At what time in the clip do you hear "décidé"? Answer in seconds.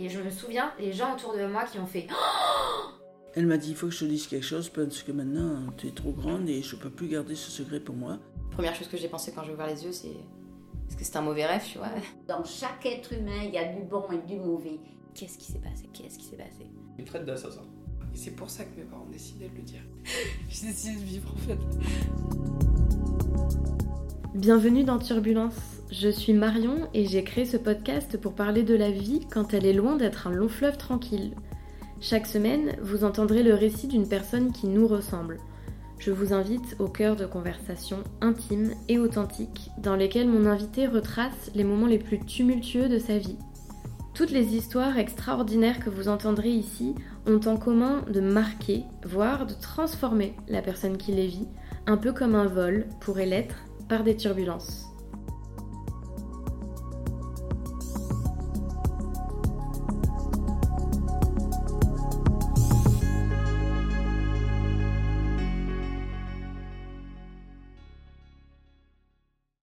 19.10-19.48, 20.68-20.94